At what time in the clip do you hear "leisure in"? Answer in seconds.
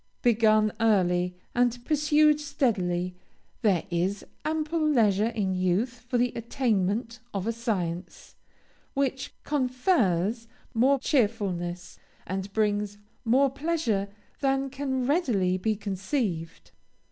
4.83-5.53